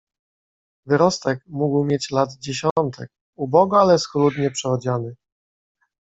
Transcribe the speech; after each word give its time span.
"Wyrostek 0.85 1.43
mógł 1.47 1.83
mieć 1.85 2.11
lat 2.11 2.33
dziesiątek, 2.39 3.09
ubogo 3.37 3.81
ale 3.81 3.99
schludnie 3.99 4.51
przyodziany." 4.51 5.15